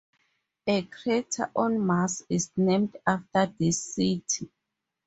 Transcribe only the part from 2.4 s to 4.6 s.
named after this city.